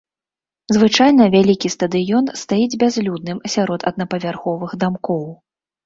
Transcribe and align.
Звычайна 0.77 1.27
вялікі 1.35 1.71
стадыён 1.75 2.33
стаіць 2.43 2.79
бязлюдным 2.83 3.45
сярод 3.57 3.89
аднапавярховых 3.93 4.71
дамкоў. 4.87 5.27